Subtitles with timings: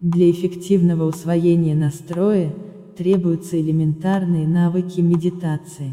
[0.00, 2.54] Для эффективного усвоения настроя,
[2.96, 5.92] требуются элементарные навыки медитации.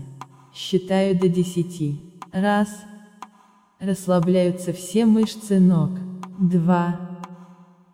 [0.53, 1.99] Считаю до 10.
[2.31, 2.69] Раз.
[3.81, 5.91] Расслабляются все мышцы ног.
[6.39, 7.01] Два.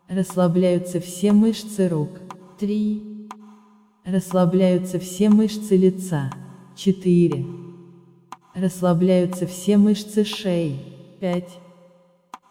[0.07, 2.11] Расслабляются все мышцы рук.
[2.59, 3.27] Три.
[4.05, 6.29] Расслабляются все мышцы лица.
[6.75, 7.43] Четыре.
[8.53, 10.77] Расслабляются все мышцы шеи.
[11.19, 11.57] Пять.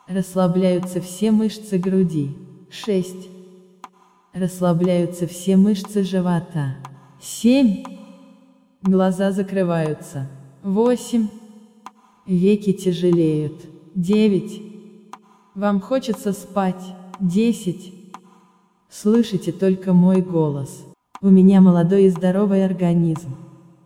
[0.08, 2.36] Расслабляются все мышцы груди.
[2.68, 3.31] Шесть.
[4.34, 6.76] Расслабляются все мышцы живота.
[7.20, 7.84] Семь.
[8.82, 10.26] Глаза закрываются.
[10.62, 11.28] Восемь.
[12.26, 13.60] Веки тяжелеют.
[13.94, 14.62] Девять.
[15.54, 16.82] Вам хочется спать.
[17.20, 17.92] Десять.
[18.88, 20.82] Слышите только мой голос.
[21.20, 23.36] У меня молодой и здоровый организм.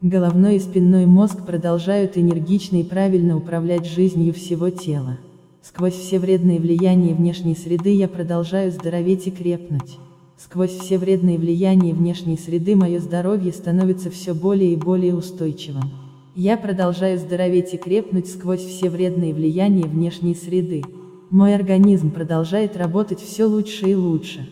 [0.01, 5.19] Головной и спинной мозг продолжают энергично и правильно управлять жизнью всего тела.
[5.61, 9.99] Сквозь все вредные влияния внешней среды я продолжаю здороветь и крепнуть.
[10.37, 15.90] Сквозь все вредные влияния внешней среды мое здоровье становится все более и более устойчивым.
[16.34, 20.82] Я продолжаю здороветь и крепнуть сквозь все вредные влияния внешней среды.
[21.30, 24.46] Мой организм продолжает работать все лучше и лучше.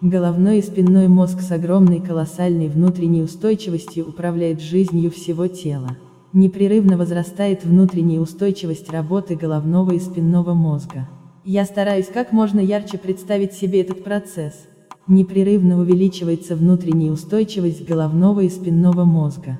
[0.00, 5.96] Головной и спинной мозг с огромной колоссальной внутренней устойчивостью управляет жизнью всего тела.
[6.32, 11.08] Непрерывно возрастает внутренняя устойчивость работы головного и спинного мозга.
[11.44, 14.66] Я стараюсь как можно ярче представить себе этот процесс.
[15.08, 19.58] Непрерывно увеличивается внутренняя устойчивость головного и спинного мозга.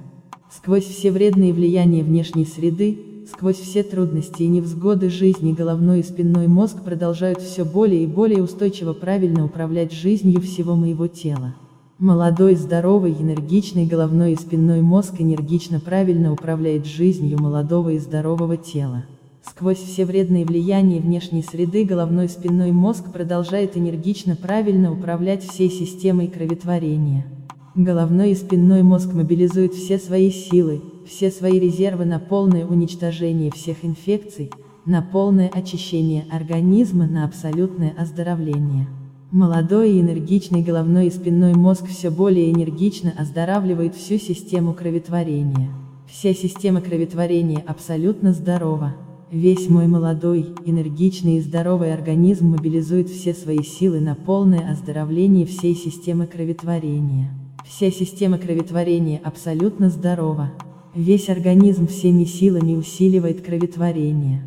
[0.54, 2.98] Сквозь все вредные влияния внешней среды,
[3.30, 8.42] Сквозь все трудности и невзгоды жизни головной и спинной мозг продолжают все более и более
[8.42, 11.54] устойчиво правильно управлять жизнью всего моего тела.
[11.98, 19.04] Молодой, здоровый, энергичный головной и спинной мозг энергично правильно управляет жизнью молодого и здорового тела.
[19.50, 26.28] Сквозь все вредные влияния внешней среды головной спинной мозг продолжает энергично правильно управлять всей системой
[26.28, 27.26] кроветворения.
[27.74, 33.84] Головной и спинной мозг мобилизуют все свои силы, все свои резервы на полное уничтожение всех
[33.84, 34.50] инфекций,
[34.84, 38.88] на полное очищение организма, на абсолютное оздоровление.
[39.30, 45.70] Молодой и энергичный головной и спинной мозг все более энергично оздоравливает всю систему кроветворения.
[46.06, 48.94] Вся система кроветворения абсолютно здорова.
[49.30, 55.74] Весь мой молодой, энергичный и здоровый организм мобилизует все свои силы на полное оздоровление всей
[55.74, 57.30] системы кроветворения.
[57.66, 60.52] Вся система кроветворения абсолютно здорова.
[60.94, 64.44] Весь организм всеми силами усиливает кроветворение.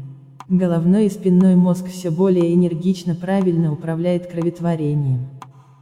[0.49, 5.27] Головной и спинной мозг все более энергично правильно управляет кроветворением.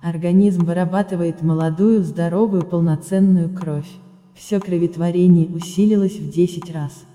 [0.04, 3.88] Организм вырабатывает молодую, здоровую, полноценную кровь.
[4.36, 7.06] Все кроветворение усилилось в 10 раз.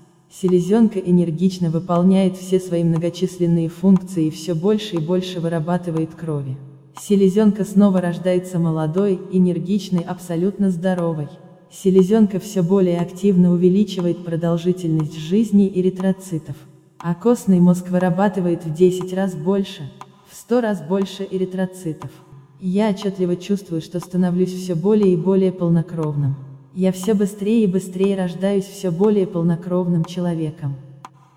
[0.41, 6.57] Селезенка энергично выполняет все свои многочисленные функции и все больше и больше вырабатывает крови.
[6.99, 11.29] Селезенка снова рождается молодой, энергичной, абсолютно здоровой.
[11.71, 16.57] Селезенка все более активно увеличивает продолжительность жизни эритроцитов.
[16.99, 19.89] А костный мозг вырабатывает в 10 раз больше,
[20.29, 22.11] в 100 раз больше эритроцитов.
[22.59, 26.35] Я отчетливо чувствую, что становлюсь все более и более полнокровным.
[26.77, 30.75] Я все быстрее и быстрее рождаюсь все более полнокровным человеком.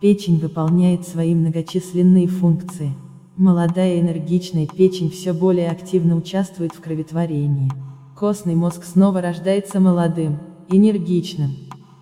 [0.01, 2.93] Печень выполняет свои многочисленные функции.
[3.37, 7.71] Молодая энергичная печень все более активно участвует в кроветворении.
[8.17, 10.41] Костный мозг снова рождается молодым,
[10.71, 11.53] энергичным.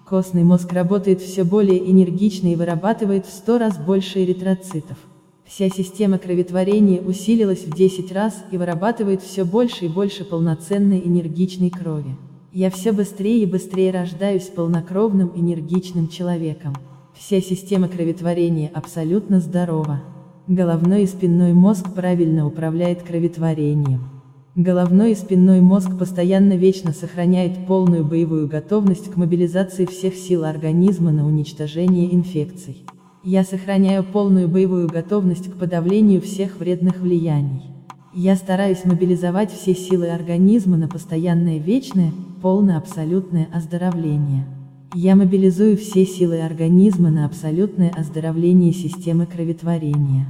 [0.08, 4.96] Костный мозг работает все более энергично и вырабатывает в 100 раз больше эритроцитов.
[5.44, 11.68] Вся система кроветворения усилилась в 10 раз и вырабатывает все больше и больше полноценной энергичной
[11.68, 12.16] крови.
[12.58, 16.72] Я все быстрее и быстрее рождаюсь полнокровным энергичным человеком.
[17.14, 20.00] Вся система кроветворения абсолютно здорова.
[20.48, 24.08] Головной и спинной мозг правильно управляет кроветворением.
[24.54, 31.10] Головной и спинной мозг постоянно вечно сохраняет полную боевую готовность к мобилизации всех сил организма
[31.12, 32.86] на уничтожение инфекций.
[33.22, 37.75] Я сохраняю полную боевую готовность к подавлению всех вредных влияний.
[38.18, 44.46] Я стараюсь мобилизовать все силы организма на постоянное вечное, полное абсолютное оздоровление.
[44.94, 50.28] Я мобилизую все силы организма на абсолютное оздоровление системы кроветворения.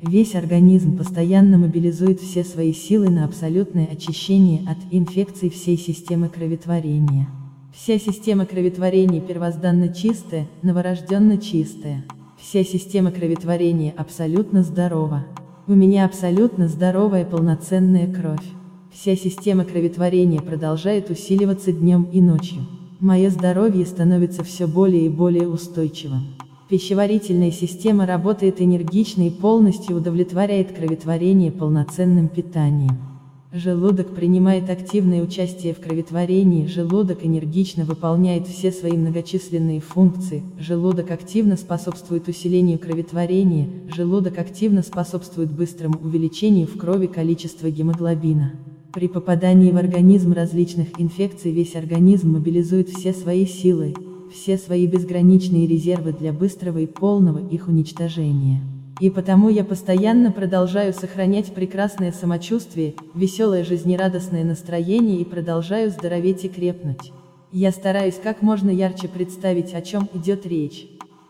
[0.00, 7.28] Весь организм постоянно мобилизует все свои силы на абсолютное очищение от инфекций всей системы кроветворения.
[7.74, 12.06] Вся система кроветворения первозданно чистая, новорожденно чистая.
[12.38, 15.26] Вся система кроветворения абсолютно здорова.
[15.70, 18.46] У меня абсолютно здоровая полноценная кровь.
[18.90, 22.62] Вся система кроветворения продолжает усиливаться днем и ночью.
[23.00, 26.38] Мое здоровье становится все более и более устойчивым.
[26.70, 33.17] Пищеварительная система работает энергично и полностью удовлетворяет кроветворение полноценным питанием.
[33.50, 41.56] Желудок принимает активное участие в кроветворении, желудок энергично выполняет все свои многочисленные функции, желудок активно
[41.56, 48.52] способствует усилению кроветворения, желудок активно способствует быстрому увеличению в крови количества гемоглобина.
[48.92, 53.94] При попадании в организм различных инфекций весь организм мобилизует все свои силы,
[54.30, 58.60] все свои безграничные резервы для быстрого и полного их уничтожения.
[59.00, 66.48] И потому я постоянно продолжаю сохранять прекрасное самочувствие, веселое жизнерадостное настроение и продолжаю здороветь и
[66.48, 67.12] крепнуть.
[67.52, 70.88] Я стараюсь как можно ярче представить, о чем идет речь.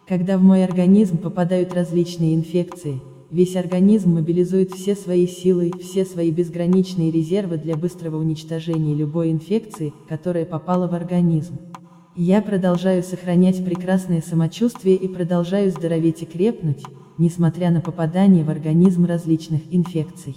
[0.09, 6.31] Когда в мой организм попадают различные инфекции, весь организм мобилизует все свои силы, все свои
[6.31, 11.59] безграничные резервы для быстрого уничтожения любой инфекции, которая попала в организм.
[12.17, 16.83] Я продолжаю сохранять прекрасное самочувствие и продолжаю здороветь и крепнуть,
[17.19, 20.37] несмотря на попадание в организм различных инфекций.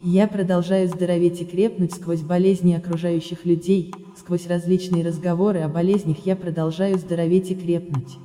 [0.00, 6.36] Я продолжаю здороветь и крепнуть сквозь болезни окружающих людей, сквозь различные разговоры о болезнях я
[6.36, 8.18] продолжаю здороветь и крепнуть.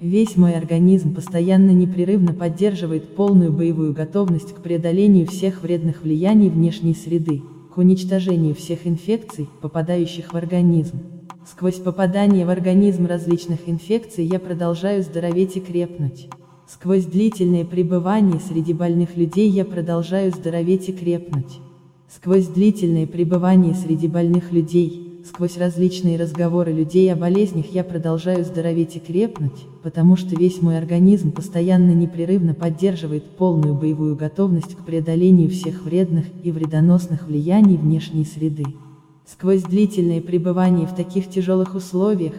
[0.00, 6.94] Весь мой организм постоянно непрерывно поддерживает полную боевую готовность к преодолению всех вредных влияний внешней
[6.94, 7.42] среды,
[7.74, 10.98] к уничтожению всех инфекций, попадающих в организм.
[11.46, 16.28] Сквозь попадание в организм различных инфекций я продолжаю здороветь и крепнуть.
[16.68, 21.60] Сквозь длительное пребывание среди больных людей я продолжаю здороветь и крепнуть.
[22.12, 28.96] Сквозь длительное пребывание среди больных людей, сквозь различные разговоры людей о болезнях я продолжаю здороветь
[28.96, 35.48] и крепнуть, потому что весь мой организм постоянно непрерывно поддерживает полную боевую готовность к преодолению
[35.50, 38.64] всех вредных и вредоносных влияний внешней среды.
[39.24, 42.34] Сквозь длительное пребывание в таких тяжелых условиях,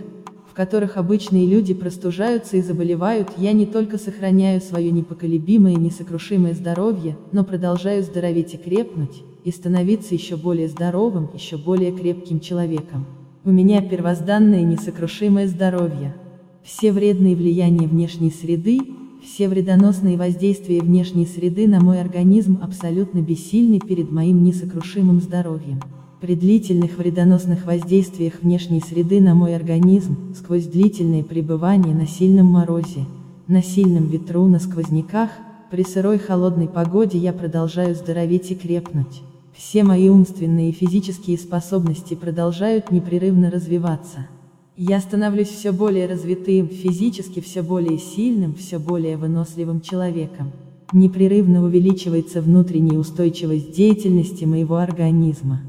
[0.58, 7.16] которых обычные люди простужаются и заболевают, я не только сохраняю свое непоколебимое и несокрушимое здоровье,
[7.32, 13.06] но продолжаю здороветь и крепнуть, и становиться еще более здоровым, еще более крепким человеком.
[13.46, 16.16] У меня первозданное несокрушимое здоровье.
[16.64, 18.80] Все вредные влияния внешней среды,
[19.24, 25.80] все вредоносные воздействия внешней среды на мой организм абсолютно бессильны перед моим несокрушимым здоровьем.
[26.20, 33.06] При длительных вредоносных воздействиях внешней среды на мой организм, сквозь длительное пребывание на сильном морозе,
[33.48, 35.30] на сильном ветру, на сквозняках,
[35.70, 39.22] при сырой холодной погоде я продолжаю здороветь и крепнуть.
[39.56, 44.26] Все мои умственные и физические способности продолжают непрерывно развиваться.
[44.76, 50.52] Я становлюсь все более развитым, физически все более сильным, все более выносливым человеком.
[50.94, 55.62] Непрерывно увеличивается внутренняя устойчивость деятельности моего организма.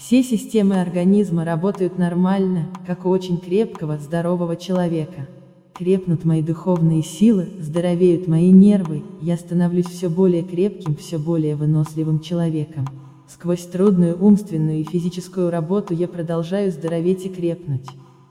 [0.00, 5.28] Все системы организма работают нормально, как у очень крепкого, здорового человека.
[5.74, 12.20] Крепнут мои духовные силы, здоровеют мои нервы, я становлюсь все более крепким, все более выносливым
[12.20, 12.86] человеком.
[13.28, 17.86] Сквозь трудную умственную и физическую работу я продолжаю здороветь и крепнуть.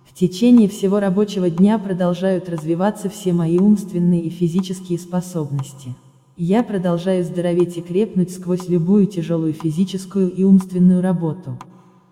[0.09, 5.95] В течение всего рабочего дня продолжают развиваться все мои умственные и физические способности.
[6.41, 11.59] Я продолжаю здороветь и крепнуть сквозь любую тяжелую физическую и умственную работу.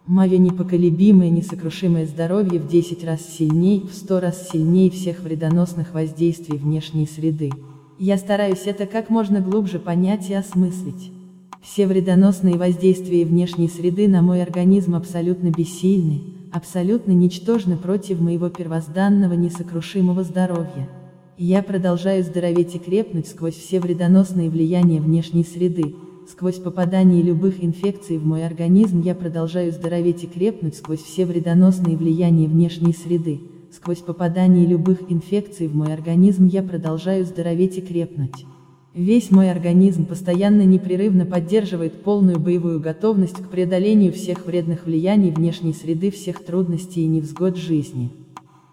[0.06, 6.58] Мое непоколебимое несокрушимое здоровье в 10 раз сильней, в 100 раз сильней всех вредоносных воздействий
[6.58, 7.52] внешней среды.
[8.00, 11.14] Я стараюсь это как можно глубже понять и осмыслить.
[11.62, 16.20] Все вредоносные воздействия внешней среды на мой организм абсолютно бессильны,
[16.52, 20.90] абсолютно ничтожны против моего первозданного несокрушимого здоровья.
[21.40, 25.94] Я продолжаю здороветь и крепнуть сквозь все вредоносные влияния внешней среды,
[26.28, 31.96] сквозь попадание любых инфекций в мой организм я продолжаю здороветь и крепнуть сквозь все вредоносные
[31.96, 33.40] влияния внешней среды,
[33.72, 38.48] сквозь попадание любых инфекций в мой организм я продолжаю здороветь и крепнуть.
[38.96, 45.74] Весь мой организм постоянно непрерывно поддерживает полную боевую готовность к преодолению всех вредных влияний внешней
[45.74, 48.10] среды всех трудностей и невзгод жизни.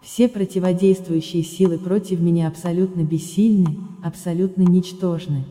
[0.05, 5.45] Все противодействующие силы против меня абсолютно бессильны, абсолютно ничтожны.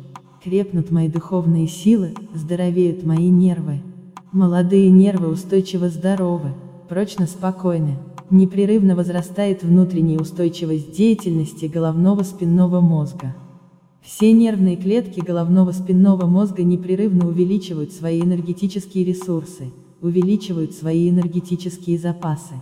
[0.45, 3.83] Крепнут мои духовные силы, здоровеют мои нервы.
[4.31, 6.55] Молодые нервы устойчиво здоровы,
[6.89, 7.97] прочно спокойны.
[8.31, 13.35] Непрерывно возрастает внутренняя устойчивость деятельности головного спинного мозга.
[14.03, 22.55] Все нервные клетки головного спинного мозга непрерывно увеличивают свои энергетические ресурсы, увеличивают свои энергетические запасы.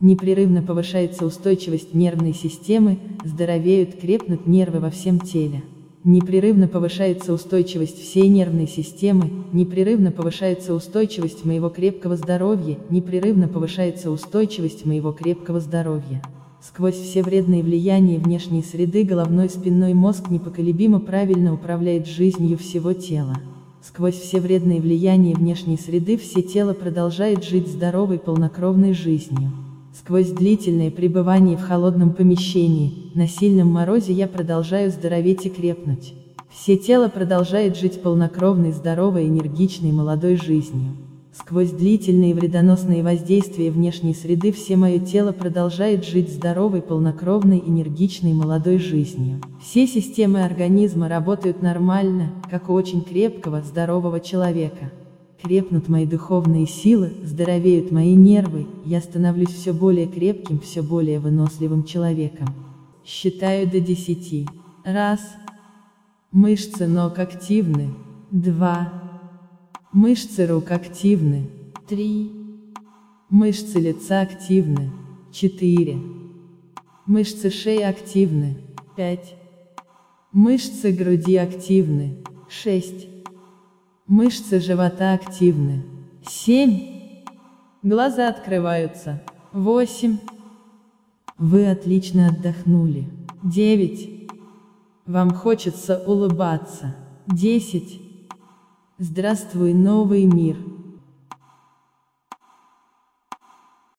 [0.00, 5.62] Непрерывно повышается устойчивость нервной системы, здоровеют, крепнут нервы во всем теле.
[6.04, 14.86] Непрерывно повышается устойчивость всей нервной системы, непрерывно повышается устойчивость моего крепкого здоровья, непрерывно повышается устойчивость
[14.86, 16.22] моего крепкого здоровья.
[16.62, 23.36] Сквозь все вредные влияния внешней среды головной спинной мозг непоколебимо правильно управляет жизнью всего тела.
[23.82, 29.52] Сквозь все вредные влияния внешней среды все тело продолжает жить здоровой полнокровной жизнью.
[30.02, 36.14] Сквозь длительное пребывание в холодном помещении, на сильном морозе я продолжаю здороветь и крепнуть.
[36.48, 40.96] Все тело продолжает жить полнокровной, здоровой, энергичной, молодой жизнью.
[41.34, 48.78] Сквозь длительные вредоносные воздействия внешней среды все мое тело продолжает жить здоровой, полнокровной, энергичной, молодой
[48.78, 49.42] жизнью.
[49.62, 54.92] Все системы организма работают нормально, как у очень крепкого, здорового человека.
[55.42, 61.84] Крепнут мои духовные силы, здоровеют мои нервы, я становлюсь все более крепким, все более выносливым
[61.84, 62.48] человеком.
[63.04, 64.46] Считаю до десяти.
[64.84, 65.20] Раз.
[66.30, 67.94] Мышцы ног активны.
[68.30, 68.92] Два.
[69.92, 71.48] Мышцы рук активны.
[71.88, 72.32] Три.
[73.30, 74.92] Мышцы лица активны.
[75.32, 75.98] Четыре.
[77.06, 78.58] Мышцы шеи активны.
[78.94, 79.34] Пять.
[80.32, 82.18] Мышцы груди активны.
[82.48, 83.09] Шесть.
[84.10, 85.84] Мышцы живота активны.
[86.26, 87.22] Семь.
[87.84, 89.22] Глаза открываются.
[89.52, 90.18] Восемь.
[91.38, 93.06] Вы отлично отдохнули.
[93.44, 94.28] Девять.
[95.06, 96.96] Вам хочется улыбаться.
[97.28, 98.02] Десять.
[98.98, 100.56] Здравствуй, новый мир.